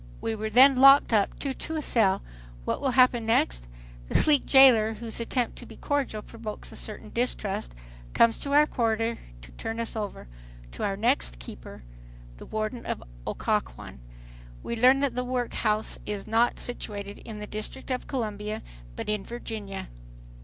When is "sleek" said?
4.15-4.47